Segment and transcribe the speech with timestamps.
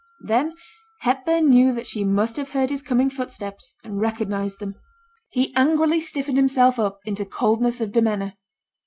[0.21, 0.55] Then
[1.01, 4.73] Hepburn knew that she must have heard his coming footsteps, and recognized them.
[5.29, 8.33] He angrily stiffened himself up into coldness of demeanour.